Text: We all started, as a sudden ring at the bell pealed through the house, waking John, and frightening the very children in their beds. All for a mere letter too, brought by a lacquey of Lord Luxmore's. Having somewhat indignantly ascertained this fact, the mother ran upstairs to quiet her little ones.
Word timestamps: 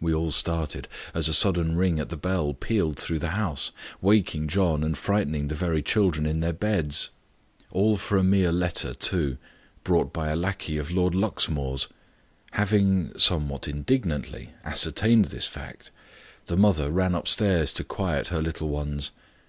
We 0.00 0.14
all 0.14 0.30
started, 0.30 0.86
as 1.14 1.26
a 1.26 1.34
sudden 1.34 1.74
ring 1.76 1.98
at 1.98 2.08
the 2.08 2.16
bell 2.16 2.54
pealed 2.54 2.96
through 2.96 3.18
the 3.18 3.30
house, 3.30 3.72
waking 4.00 4.46
John, 4.46 4.84
and 4.84 4.96
frightening 4.96 5.48
the 5.48 5.56
very 5.56 5.82
children 5.82 6.26
in 6.26 6.38
their 6.38 6.52
beds. 6.52 7.10
All 7.72 7.96
for 7.96 8.16
a 8.16 8.22
mere 8.22 8.52
letter 8.52 8.94
too, 8.94 9.36
brought 9.82 10.12
by 10.12 10.28
a 10.28 10.36
lacquey 10.36 10.78
of 10.78 10.92
Lord 10.92 11.16
Luxmore's. 11.16 11.88
Having 12.52 13.18
somewhat 13.18 13.66
indignantly 13.66 14.50
ascertained 14.62 15.24
this 15.24 15.46
fact, 15.48 15.90
the 16.46 16.56
mother 16.56 16.92
ran 16.92 17.16
upstairs 17.16 17.72
to 17.72 17.82
quiet 17.82 18.28
her 18.28 18.40
little 18.40 18.68
ones. 18.68 19.10